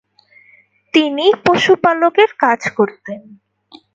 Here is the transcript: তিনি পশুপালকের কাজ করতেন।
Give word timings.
তিনি 0.93 1.25
পশুপালকের 1.45 2.31
কাজ 2.39 2.61
করতেন। 2.77 3.21